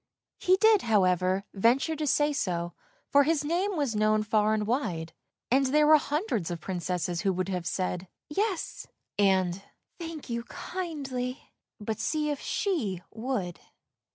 [0.39, 2.73] He did, however, venture to say so,
[3.11, 5.13] for his name was known far and wide;
[5.51, 8.87] and there were hundreds of Princesses who would have said" Yes,"
[9.19, 9.61] and"
[9.99, 13.59] Thank you, kindly," but see if she would!